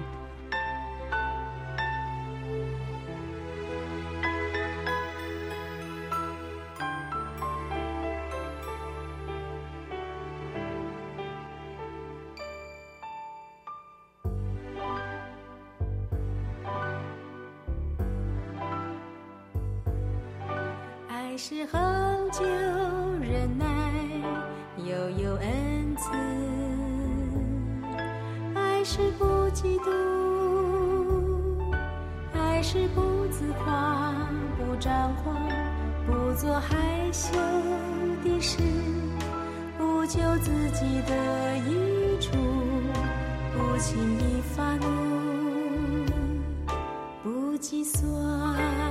[48.40, 48.87] 啊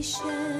[0.00, 0.59] 一身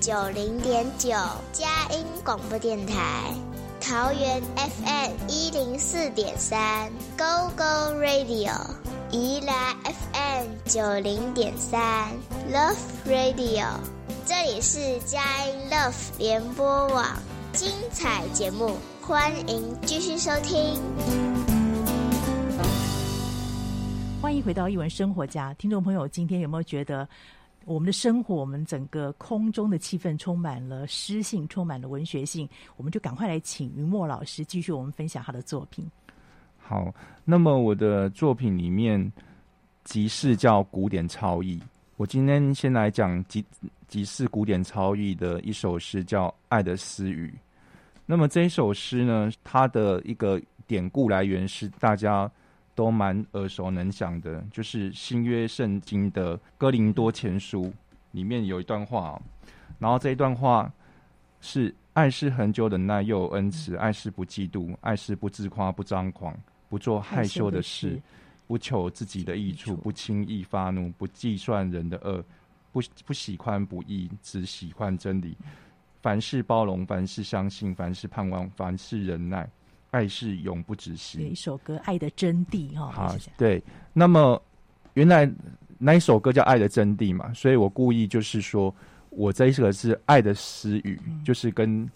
[0.00, 1.10] 九零点九，
[1.52, 3.34] 佳音广播电台；
[3.82, 8.50] 桃园 FM 一零四点三，Go Go Radio；
[9.10, 12.08] 宜兰 FM 九零点三
[12.50, 13.66] ，Love Radio。
[14.24, 17.04] 这里是佳音 Love 联播网，
[17.52, 20.80] 精彩节目，欢迎继续收听。
[24.22, 27.06] 欢迎回到艺文生活家，听众朋友，今天有没有觉得
[27.64, 32.48] 我们的生活，我们整个空中的气氛充满了诗性，充满了文学性？
[32.76, 35.88] 我们就赶快来请云墨老师继续我们分享他的作品。
[36.58, 36.92] 好，
[37.24, 39.12] 那么我的作品里面
[39.84, 41.60] 集市叫古典超译，
[41.96, 43.44] 我今天先来讲集
[43.86, 47.28] 集市古典超译的一首诗，叫《爱的私语》。
[48.06, 52.30] 那么这一首诗呢，它的一个典故来源是大家
[52.74, 57.72] 都蛮耳熟能详的，就是新约圣经的哥林多前书
[58.12, 59.22] 里面有一段话哦，
[59.78, 60.72] 然后这一段话
[61.40, 66.36] 是：爱是恒久忍耐，又有恩慈；爱是不嫉妒，爱是不自夸，不张狂，
[66.68, 68.00] 不做害羞的事，
[68.46, 72.24] 不求自己的益处，不轻易发怒，不计算人的恶，
[72.72, 75.36] 不不喜欢不义，只喜欢真理。
[76.00, 79.48] 凡事包容，凡事相信，凡事盼望，凡事忍耐。
[79.90, 81.20] 爱是永不止息。
[81.22, 83.62] 有一首歌《爱的真谛》哈，好，对。
[83.92, 84.40] 那么
[84.94, 85.30] 原来
[85.78, 88.74] 那一首歌叫《爱的真谛》嘛，所以我故意就是说
[89.10, 91.88] 我这一首是爱的私语，嗯、就是跟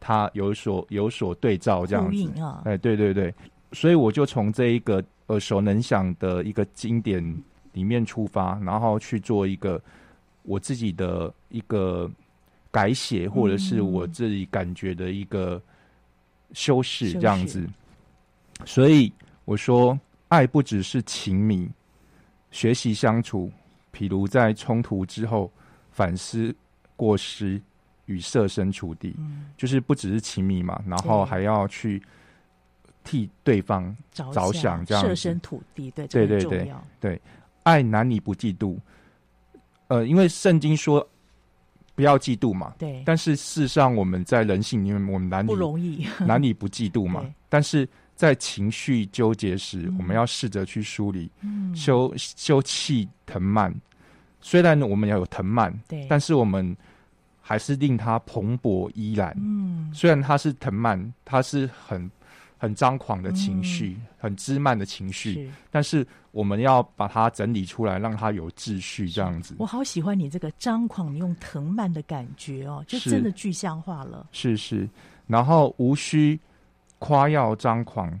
[0.00, 2.62] 他有所有所对照这样子啊。
[2.64, 3.34] 哎，对对对，
[3.72, 7.22] 所以我就从这一个耳熟能详的一个经典
[7.72, 9.78] 里面出发，然后去做一个
[10.42, 12.10] 我自己的一个
[12.70, 15.60] 改写，或者是我自己感觉的一个。
[16.52, 17.66] 修饰这样子，
[18.64, 19.12] 所以
[19.44, 19.98] 我说，
[20.28, 21.68] 爱不只是情迷，
[22.50, 23.50] 学习相处，
[23.92, 25.50] 譬如在冲突之后
[25.90, 26.54] 反思
[26.96, 27.60] 过失
[28.06, 32.02] 与设身处地，嗯，就是不只是情迷嘛，然后还要去
[33.02, 37.20] 替对方着想，这样设身处地，对，对对对对。
[37.64, 38.76] 爱男女不嫉妒。
[39.86, 41.06] 呃，因为圣经说
[41.94, 43.02] 不要嫉妒嘛，对。
[43.04, 47.24] 但是事实上，我们在人性里面，我们男女不容易， 男女不嫉妒嘛。
[47.48, 53.74] 但是在情绪纠结时，嗯、我们要试着去梳理，嗯、休休戚藤蔓。
[54.40, 56.76] 虽然我们要有藤蔓，对，但是我们
[57.40, 59.32] 还是令它蓬勃依然。
[59.38, 62.10] 嗯，虽然它是藤蔓，它是很
[62.62, 69.56] 很张狂的情绪，嗯、很枝蔓的情绪，是，但是我们要把它整理出来，让它有秩序，这样子。
[69.58, 74.28] 我好喜欢你这个张狂，你用藤蔓的感觉哦，就真的具象化了。
[74.30, 74.88] 是是，是，
[75.26, 76.38] 然后无需
[77.00, 78.20] 夸耀张狂，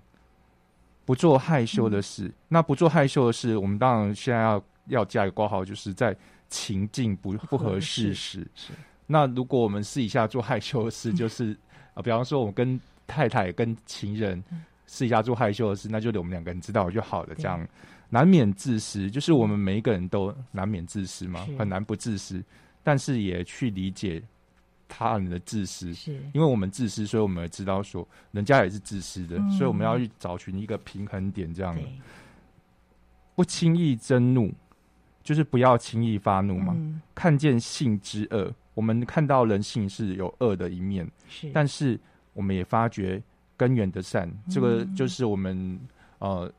[1.04, 2.24] 不做害羞的事。
[2.24, 4.60] 嗯、那不做害羞的事，我们当然现在要。
[4.88, 6.14] 要加一个括号，就是在
[6.48, 8.44] 情境不不合适时。
[8.52, 8.72] 是。
[9.06, 11.56] 那如果我们私底下做害羞的事， 就是
[11.94, 12.78] 啊、比方说我跟
[13.12, 14.42] 太太、跟情人
[14.86, 17.34] 私底下做害羞的事，那就得我们两个人知道就好了。
[17.34, 17.66] 这样
[18.08, 22.42] 难免自私，就是我们每一个人都难免自私嘛，很难不自私。
[22.82, 24.22] 但是也去理解
[24.88, 31.82] 他人的自私，是因为我们自私，所以我们也知道说人家也是自私的，嗯、所以我们要去找寻一个平衡点，这样的
[33.34, 34.52] 不轻易争怒。
[35.24, 36.74] 就是不要轻易发怒嘛。
[36.76, 41.96] 嗯、看见性之恶，我们看到人性是有恶的一面，是，但是
[42.34, 43.22] 我们也发觉
[43.56, 44.28] 根源的善。
[44.28, 45.78] 嗯、这个就是我们
[46.18, 46.50] 呃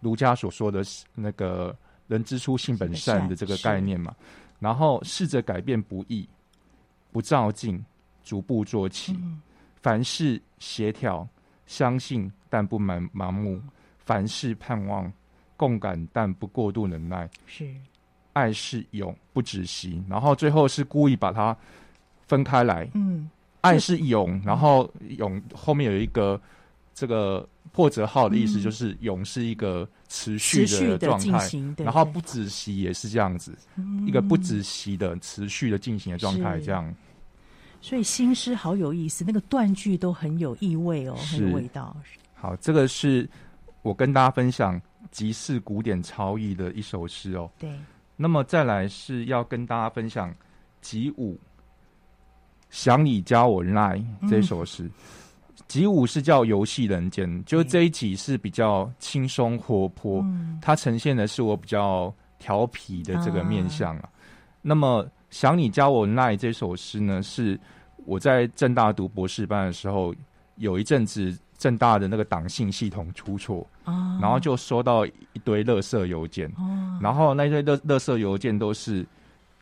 [0.00, 0.82] 儒家所说的
[1.14, 1.76] 那个
[2.08, 4.14] “人之初，性本善”的这个概念嘛。
[4.58, 6.28] 然后试着改变不易，
[7.10, 7.84] 不照进，
[8.22, 9.12] 逐步做起。
[9.14, 9.40] 嗯、
[9.80, 11.26] 凡事协调，
[11.66, 13.58] 相信但不盲盲目；
[13.98, 15.12] 凡事盼望。
[15.54, 17.30] 共感，但不过度忍耐。
[17.46, 17.72] 是，
[18.32, 20.02] 爱是勇，不止息。
[20.08, 21.56] 然后最后是故意把它
[22.26, 22.88] 分开来。
[22.94, 23.30] 嗯，
[23.62, 26.38] 爱是勇，然后勇后面有一个
[26.92, 31.50] 这个破折号的意思，就是勇是一个持续的状态。
[31.78, 33.56] 然后不止息也是这样子，
[34.06, 36.94] 一个不止息的持续的进行的状态，这样。
[37.80, 41.96] 所以新诗好有意思，那个断句都很有意味哦，很有味道。
[42.34, 43.28] 好，这个是
[43.80, 44.78] 我跟大家分享。
[45.10, 47.50] 极是古典超逸的一首诗哦。
[47.58, 47.70] 对。
[48.16, 50.34] 那么再来是要跟大家分享
[50.80, 51.38] 集五，
[52.72, 54.90] 想你加我 lie 这首诗。
[55.68, 64.08] 集五、嗯、是叫游戏人间，就这一集是比较轻松活泼，嗯、它呈现的是我比较调皮的这个面相啊。
[64.60, 67.56] 那么想你加我 lie 这首诗呢，是
[68.06, 70.12] 我在正大读博士班的时候，
[70.56, 71.38] 有一阵子。
[71.58, 79.06] 正大的那个党信系统出错，哦、然后就收到一堆垃圾邮件，哦、然后那堆垃垃圾邮件都是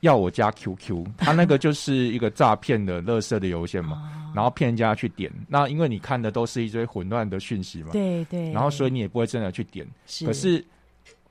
[0.01, 5.31] 要我加 QQ，他那个就是一个诈骗的乐色的邮件嘛，哦、然后骗人家去点。
[5.49, 9.87] 那因为你看的都是一堆混乱的讯息嘛，对对，对然后所以你也不会真的去点。
[10.07, 10.27] 是。
[10.27, 10.65] 可是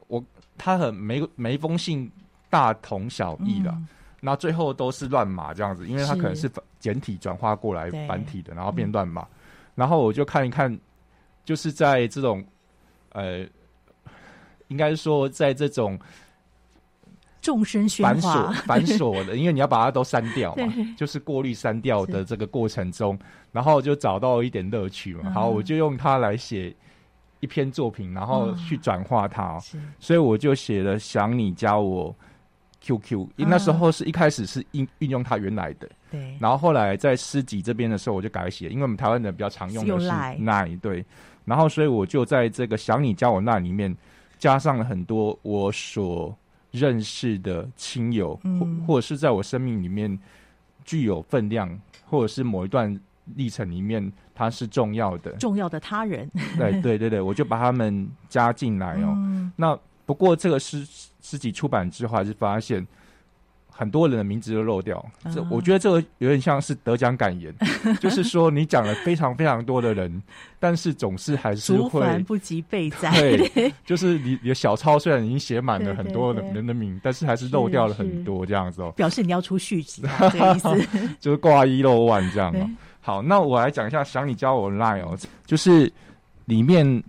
[0.07, 0.23] 我
[0.57, 2.09] 他很每每一封信
[2.49, 3.75] 大同小异的，
[4.19, 6.49] 那、嗯、最后都是乱码这样子，因为他可能是
[6.79, 9.21] 简体转化过来繁体的，然后变乱码。
[9.21, 9.35] 嗯
[9.75, 10.77] 然后我就看一看，
[11.45, 12.43] 就是在这种，
[13.13, 13.47] 呃，
[14.67, 15.97] 应该说在这种
[17.41, 23.17] 众生繁琐 繁琐的，因为你要把它都删掉嘛，就是过滤删掉的这个过程中，
[23.51, 25.21] 然后就找到一点乐趣嘛。
[25.25, 26.75] 嗯、好，我就用它来写
[27.39, 32.13] 一篇作品，然后去转化它，哦嗯、所以我就写了想你加我
[32.81, 35.89] QQ，因为那时候是一开始是运运用它原来的。
[36.11, 41.05] 对，然后后来在诗集这边的时候，我就改写，因为我们台湾人比较常用的是赖，对，
[41.45, 43.95] 然后所以我就在这个想你加我那里面
[44.37, 46.35] 加上了很多我所
[46.71, 50.17] 认识的亲友，嗯、或或者是在我生命里面
[50.85, 52.99] 具有分量，或者是某一段
[53.35, 59.13] 历程里面他是重要的重要的他人，对对对对，我就把他们加进来哦。
[59.17, 60.87] 嗯、那不过这个诗
[61.21, 62.85] 诗集出版之后，还是发现。
[63.79, 65.03] 很多人的名字都漏掉，
[65.33, 65.47] 这、uh.
[65.49, 67.55] 我觉得这个有点像是得奖感言，
[68.01, 70.21] 就是说你讲了非常非常多的人，
[70.59, 72.21] 但是总是还是会。
[72.23, 73.09] 不及备载。
[73.55, 78.91] 对，就是你你的小抄虽然已经写满了很多 人的名，但是还是漏掉了很多这样子哦、喔。
[78.97, 80.03] 表示你要出续集，
[80.33, 80.89] 这个意思。
[81.21, 82.69] 就是挂一漏万这样哦、
[82.99, 85.89] 好，那我来讲一下，想你教我 line 哦，就是
[86.43, 87.01] 里面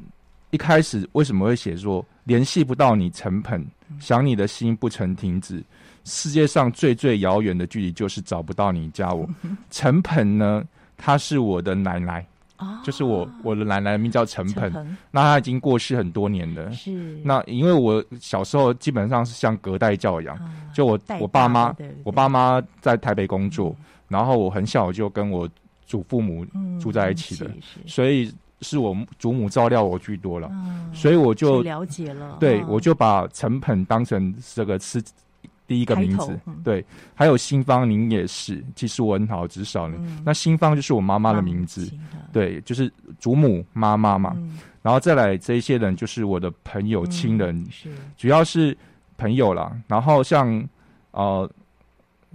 [0.51, 3.67] 一开始为什么会写说联系不到你成盆，
[3.99, 5.61] 想你的心不曾停止。
[6.05, 9.29] 世界上最最遥远的距离，就是找不到你加我。
[9.71, 10.65] 陈鹏呢，
[10.97, 12.27] 她是我的奶奶，
[12.59, 16.71] 哦、就是我我的奶奶名叫陈鹏，那她已经过世很多年了。
[16.73, 16.91] 是，
[17.25, 21.75] 那因为我小时候基本上是像隔代教养，啊、就我我爸妈，
[22.05, 25.49] 我爸妈在台北工作，嗯、然后我很小就跟我
[25.87, 26.47] 祖父母
[26.81, 28.33] 住在一起的，嗯、所以
[28.63, 32.37] 是我祖母照料我居多了，嗯，所以我就了解了。
[32.39, 32.67] 对，嗯。
[32.69, 35.03] 我就把陈鹏当成这个是
[35.71, 36.61] 第一个名字嗯。
[36.65, 38.61] 对，还有新芳，您也是。
[38.75, 39.97] 其实我很好，只是少年。
[40.05, 41.89] 嗯那新芳就是我妈妈的名字，
[42.33, 44.33] 对，就是祖母妈妈嘛。
[44.37, 47.65] 嗯然后再来这一些人，就是我的朋友、亲人，
[48.17, 48.77] 主要是
[49.17, 49.71] 朋友啦。
[49.87, 50.69] 然后像
[51.13, 51.49] 呃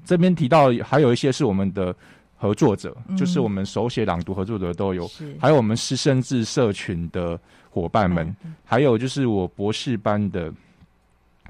[0.06, 1.94] 这边提到还有一些是我们的
[2.38, 5.10] 合作者，嗯就是我们手写朗读合作者都有，
[5.42, 7.38] 还有我们师生制社群的
[7.70, 10.54] 伙伴们，嗯还有就是我博士班的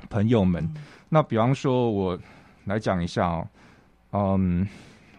[0.10, 0.68] 朋友们。
[1.06, 2.20] 嗯那比方说，我
[2.66, 3.48] 来讲一下哦，
[4.12, 4.68] 嗯，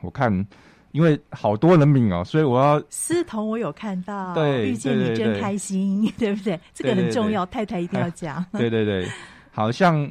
[0.00, 0.46] 我看
[0.92, 6.58] 因为好多人名哦，所以我要思彤，我有看到，对遇见你真开心， 对不对？
[6.74, 8.44] 这个很重要，太太一定要讲。
[8.52, 9.06] 对对对，
[9.52, 10.10] 好像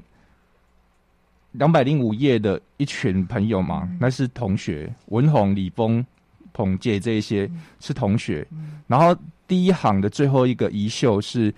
[1.54, 6.06] 两百零五页的一群朋友嘛，嗯那是同学，文宏、李峰、
[6.54, 8.48] 彭介这一些嗯是同学。
[8.52, 9.16] 嗯然后
[9.48, 11.54] 第一行的最后一个遗秀是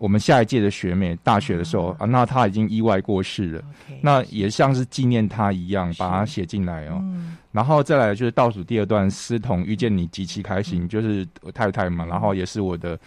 [0.00, 3.62] 我们下一届的学妹，大学的时候啊，那她已经意外过世了。
[4.00, 6.98] 那也像是纪念她一样，把她写进来哦。
[7.02, 7.36] 嗯。
[7.52, 10.88] 然后再来就是倒数第二段，思彤遇见你极其开心，嗯。
[10.88, 12.98] 就是我太太嘛，然后也是我的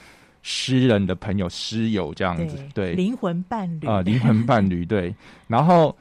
[0.43, 3.87] 诗人的朋友、诗友这样子，对，灵魂伴侣。
[3.87, 5.11] 啊，灵魂伴侣对。
[5.47, 5.97] 然后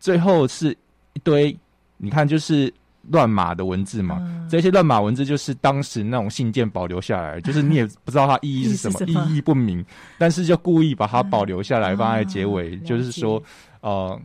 [0.00, 0.76] 最后是
[1.12, 1.56] 一堆，
[1.96, 2.74] 你看就是
[3.10, 4.48] 乱码的文字嘛，嗯。
[4.48, 9.30] 这些乱码文字就是当时那种信件保留下来，就是你也不知道它意义是什么， 意义是什么。
[9.30, 9.84] 意义不明，
[10.18, 13.42] 但是就故意把它保留下来，嗯放在结尾，啊就是说，
[13.80, 14.20] 呃，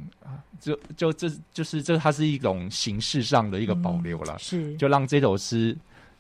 [0.60, 4.76] 就就这就是这它是一种形式上的一个保留了，是。
[4.76, 5.76] 就让这首诗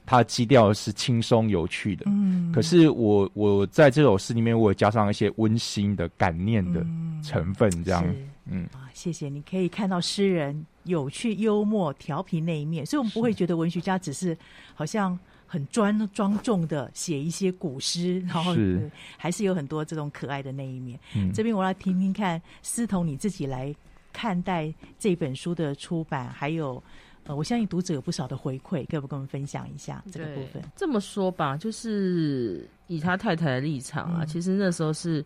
[0.05, 2.05] 它基调是轻松有趣的。
[2.07, 2.51] 嗯。
[2.51, 8.25] 可是我我在这首诗里面，我有加上一些温馨的感念的嗯成分，这样，是。
[8.51, 9.29] 嗯，啊，谢谢！
[9.29, 14.37] 你可以看到诗人有趣、幽默、调皮那一面，所以我们不会觉得文学家只是
[14.73, 15.17] 好像
[15.47, 20.99] 很专庄重的写一些古诗，然后是还是有很多这种可爱的那一面。
[21.15, 23.73] 嗯这边我来听听看，思彤你自己来
[24.11, 26.81] 看待这本书的出版，还有
[27.25, 30.61] 呃，我相信读者有不少的回馈，可不可以跟我们分享一下这个部分？
[30.75, 35.23] 这么说吧，就是以他太太的立场啊，嗯其实那时候是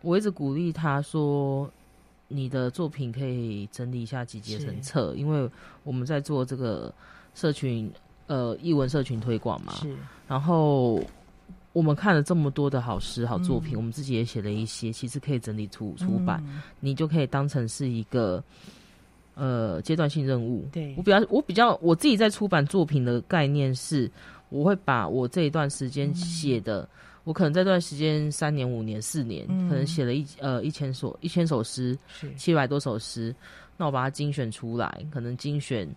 [0.00, 1.70] 我一直鼓励他说，
[2.28, 5.48] 你的作品可以整理一下，集结成册，因为
[5.84, 6.92] 我们在做这个
[7.34, 7.90] 社群
[8.26, 9.94] 呃译文社群推广嘛，是
[10.26, 11.00] 然后
[11.72, 18.42] 我们看了这么多的好诗好作品，嗯我们自己也写了一些，其实可以整理出出版，嗯你就可以当成是一个
[19.34, 20.66] 呃阶段性任务。
[20.72, 24.10] 对我比较我比较我自己在出版作品的概念是，
[24.48, 26.88] 我会把我这一段时间写的，
[27.26, 31.98] 我可能这段时间三年、五年、四年，嗯可能写了一呃一千首一千首诗，
[32.36, 33.34] 七百多首诗，
[33.76, 35.88] 那我把它精选出来，可能精选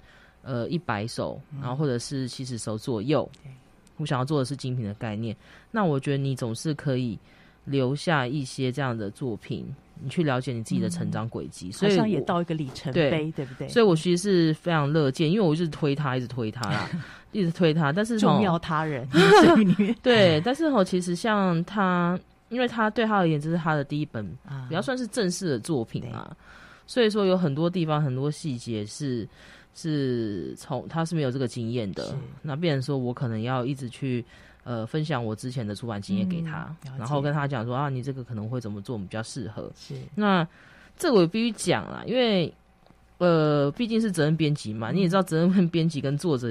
[0.41, 3.51] 呃一百首，然后或者是七十首左右对。
[3.97, 5.38] 我想要做的是精品的概念，
[5.69, 7.15] 那我觉得你总是可以
[7.70, 9.65] 留下一些这样的作品，
[10.01, 13.67] 你去了解你自己的成长轨迹，所好像也到一个里程碑，对不对？
[13.70, 16.89] 所以我其实是非常乐见，因为我一直推他，一直推他啦，
[17.32, 17.91] 一直推他。
[17.91, 19.07] 但是重齁要他人，
[20.01, 26.36] 对，但是哦，其实像他，因为他对他而言，这是他的第一本啊比较算是正式的作品啊，
[26.88, 29.28] 所以说有很多地方很多细节是
[29.76, 34.26] 是从他是没有这个经验的，那变成说我可能要一直去。
[34.70, 39.72] 呃，分享我之前的出版经验给他，嗯然后跟他讲说啊，你这个可能会怎么做，我们比较适合。
[39.76, 39.95] 是。
[40.13, 40.47] 那
[40.95, 42.53] 这个我必须讲啦，因为
[43.17, 46.47] 呃，毕竟是责任编辑嘛，你也知道责任编辑跟作者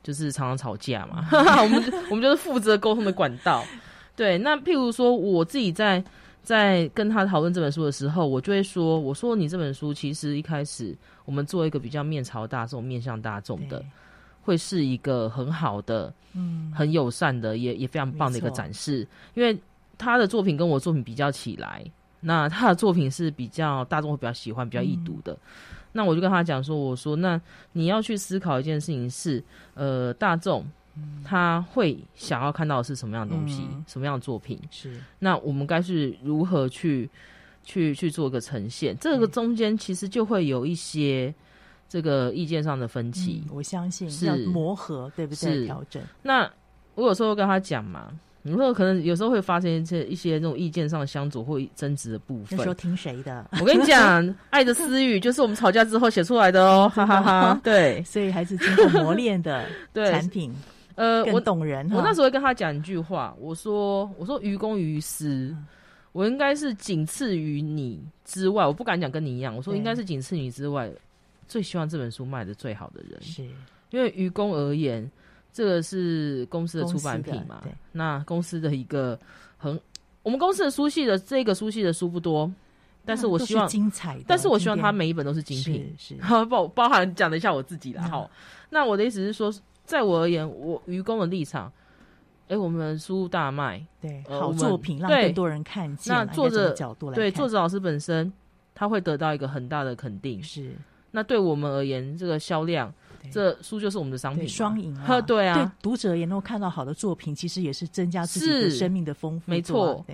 [0.00, 1.26] 就是常常吵架嘛，
[1.60, 3.64] 我们就我们就是负责沟通的管道。
[4.14, 6.00] 对，那譬如说我自己在
[6.44, 13.86] 在跟他讨论这本书的时候，我就会说，我说你这本书其实一开始我们做一个比较面朝大众、面向大众的对，
[14.46, 16.12] 会是一个很好的。
[16.38, 19.08] 嗯很友善的，也也非常棒的一个展示。
[19.32, 19.58] 因为
[19.96, 21.82] 他的作品跟我作品比较起来，
[22.20, 25.34] 那他的作品是比较大众会比较喜欢、比较易读的。
[25.92, 27.40] 那我就跟他讲说：“我说，那
[27.72, 29.42] 你要去思考一件事情是，
[29.72, 30.62] 呃，大众
[31.24, 34.60] 他会想要看到的是什么样的东西，嗯什么样的作品？
[34.70, 37.08] 是那我们该是如何去
[37.64, 38.94] 去去做一个呈现？
[38.98, 41.34] 这个中间其实就会有一些
[41.88, 43.42] 这个意见上的分歧。
[43.46, 45.52] 嗯我相信是要磨合，对不对？
[45.52, 46.50] 是调整那
[46.94, 48.10] 我有时候会跟他讲嘛，
[48.42, 52.68] 你说可能有时候会发生一些一些那种意见上的相左或争执的部分那时。
[52.68, 53.44] 候听谁的？
[53.60, 57.60] 我跟你讲，爱的私语就是我们吵架之后写出来的哦， 哈哈哈。
[57.62, 60.52] 对所以还是经过磨练的 对产品
[60.94, 61.86] 呃，我懂人。
[61.90, 65.66] 哈我那时候会跟他讲一句话，我说我说于公于私，嗯
[66.12, 70.90] 我应该是仅次于你之外，我不敢讲跟你一样，我说对应该是仅次于你之外
[71.48, 73.42] 最希望这本书卖的最好的人，是
[73.90, 75.10] 因为于公而言。
[75.52, 77.60] 这个是公司的出版品嘛？
[77.62, 79.18] 对，那公司的一个
[79.56, 79.80] 很，
[80.22, 82.52] 我们公司的书系的这个书系的书不多，
[83.06, 86.14] 但是我希望精彩，但是我希望它每一本都是精品，是
[86.50, 88.02] 包包含讲了一下我自己啦。
[88.02, 88.30] 好，
[88.68, 89.50] 那我的意思是说，
[89.86, 91.72] 在我而言，我愚公的立场。
[92.48, 96.14] 哎，我们书大卖，对，好作品让更多人看见。
[96.14, 98.30] 那作者角度来对作者老师本身，
[98.74, 100.40] 他会得到一个很大的肯定。
[100.42, 100.76] 是，
[101.16, 102.92] 那对我们而言，这个销量，
[103.32, 105.18] 这书就是我们的商品，双赢啊。
[105.22, 109.50] 对啊，对读者也能够看到好的作品，其实也是增加自己的生命的丰富。
[109.50, 110.04] 没错。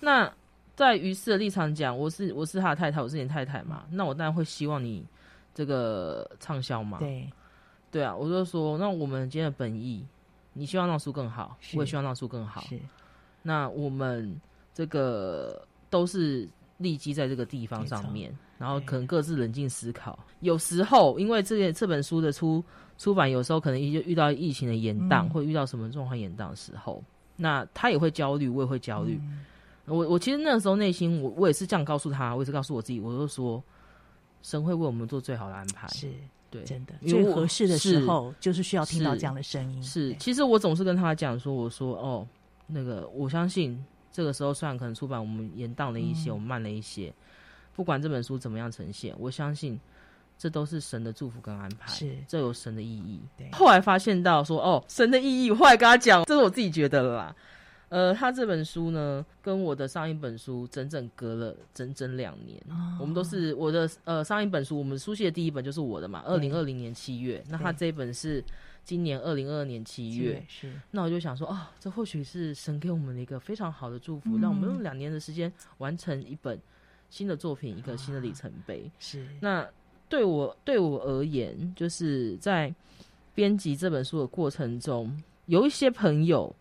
[0.00, 0.32] 那
[0.74, 5.04] 在于是的立场讲，我是我是他的太太，我是你太太嘛，那我当然会希望你
[5.54, 6.96] 这个畅销嘛。
[7.00, 7.30] 对，
[7.90, 10.06] 对啊，我就说，那我们今天的本意。
[10.58, 12.62] 你希望让书更好，我也希望让书更好。
[12.62, 12.80] 是，
[13.42, 14.40] 那我们
[14.72, 16.48] 这个都是
[16.78, 20.18] 立基在这个地方上面，然后可能各自冷静思考。
[20.40, 22.62] 有时候，因为这个这本书的出
[22.98, 27.02] 出版，有时候可能遇遇到疫情的延宕，或、嗯、遇到什么状况延宕的时候，
[27.36, 29.20] 那他也会焦虑，我也会焦虑。
[29.22, 29.44] 嗯、
[29.86, 33.62] 我我其实那个时候内心，我我也是这样告诉他，我也是告诉我自己，我就说，
[34.42, 35.88] 神会为我们做最好的安排。
[35.88, 36.10] 是。
[36.48, 39.82] 对，真的最合适的时候，就是需要听到这样的声音。
[39.82, 42.24] 是，是，其实我总是跟他讲说：“我说哦，
[42.68, 47.12] 那个我相信这个时候虽然可能出版我们延宕了一些，嗯、我们慢了一些，
[47.76, 49.78] 不管这本书怎么样呈现，我相信
[50.38, 53.20] 这都是神的祝福跟安排，是这有神的意义。
[53.36, 57.36] 对”后来发现到说：“哦，神的意义。”我后来跟他讲，这是我自己觉得了啦。
[57.88, 62.58] 呃，他这本书呢，跟我的上一本书整整隔了整整两年。
[62.68, 67.44] 哦、我们都是我的呃上一本书，我们书写的第一本就是我的嘛，二零二零年七月。
[67.48, 68.42] 那他这一本是
[68.82, 70.44] 今年二零二二年七月。
[70.48, 70.72] 是。
[70.90, 76.60] 那我就想说，哦，这或许是神给我们的一个非常好的祝福，让、嗯、我们用两年的时间完成一本
[77.10, 78.82] 新的作品，一个新的里程碑。
[78.86, 79.26] 啊、是。
[79.40, 79.66] 那
[80.08, 82.74] 对我对我而言，就是在
[83.34, 86.54] 编辑这本书的过程中，有一些朋友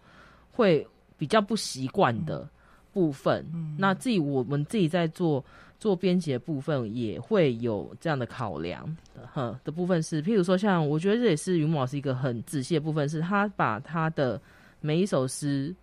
[0.52, 0.86] 会。
[1.18, 2.46] 比较不习惯的
[2.92, 5.42] 部分，嗯、那自己我们自己在做
[5.80, 14.40] 做编辑的部分，也会有这样的考量的，哈的部分是，譬如说像我觉得这也是云母老师一个很仔细的部分，是他把他的
[14.82, 15.74] 每一首诗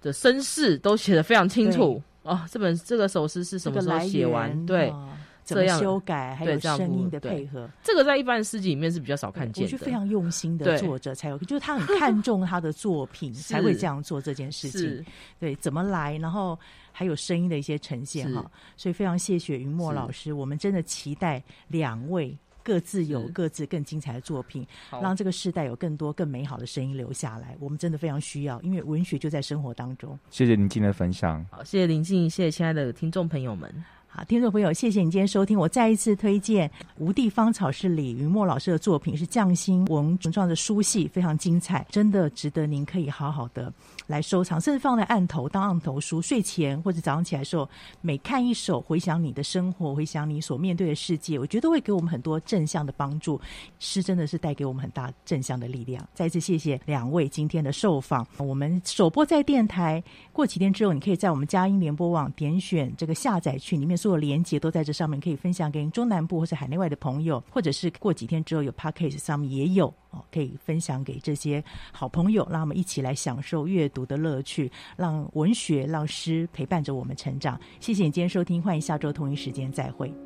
[0.00, 2.40] 的身世都写得非常清楚哦。
[2.50, 4.66] 这本这个首诗是什么时候写完？
[4.66, 4.90] 对。
[4.90, 5.08] 哦
[5.46, 9.64] 怎么修改，还有声音的配合，这个在一般的诗集里面是比较少看见的。
[9.64, 15.06] 我觉得非常用心的作者才有， 就是他很看重他的作品， 才会这样做这件事情。
[15.38, 16.58] 对，怎么来，然后
[16.90, 18.44] 还有声音的一些呈现哈。
[18.76, 22.36] 所以非常谢谢云墨老师，我们真的期待两位
[22.66, 27.56] 各自有各自更精彩的作品，让这个世代有更多更美好的声音留下来。
[27.60, 30.18] 我们真的非常需要，因为文学就在生活当中。
[30.30, 33.72] 谢谢林静的分享，好，谢谢林静，谢谢亲爱的听众朋友们。
[34.16, 35.58] 好，听众朋友，谢谢你今天收听。
[35.58, 43.70] 我再一次推荐《无地芳草》是李云墨老师的作品，是匠心文创的书系，非常精彩，真的值得您可以好好的
[44.06, 47.68] 来收藏，甚至放在案头当案头书，睡前或者早上起来的时候，
[48.00, 53.38] 每看一首，回想你的生活，回想你所面对的世界，我觉得会给我们很多正向的帮助。
[53.80, 56.02] 诗真的是带给我们很大正向的力量。
[56.14, 58.26] 再次谢谢两位今天的受访。
[58.38, 60.02] 我们首播在电台，
[60.32, 63.94] 过几天之后，你可以在我们佳音联播网点选这个下载区里面。
[64.06, 77.58] 做连结都在这上面，可以分享给中南部或是海内外的朋友，或者是过几天之后有 p a c k a g e 上面也有哦，可以分享给这些好朋友，让我们一起来享受阅读的乐趣，让文学、让诗陪伴着我们成长。
[77.80, 80.25] 谢谢你今天收听，欢迎下周同一时间再会。